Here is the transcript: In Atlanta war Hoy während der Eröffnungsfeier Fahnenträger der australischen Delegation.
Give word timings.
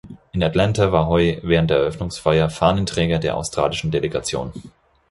In 0.33 0.41
Atlanta 0.41 0.91
war 0.91 1.05
Hoy 1.07 1.39
während 1.43 1.69
der 1.69 1.77
Eröffnungsfeier 1.77 2.49
Fahnenträger 2.49 3.19
der 3.19 3.37
australischen 3.37 3.91
Delegation. 3.91 4.51